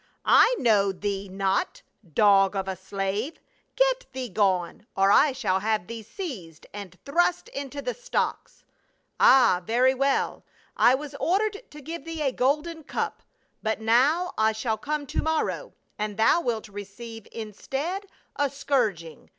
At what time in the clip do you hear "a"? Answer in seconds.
2.67-2.75, 12.23-12.31, 18.35-18.49